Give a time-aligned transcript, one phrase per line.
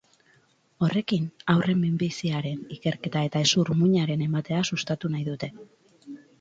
[0.85, 5.55] Horrekin, haurren minbiziaren ikerketa eta hezur-muinaren ematea sustatu nahi dute.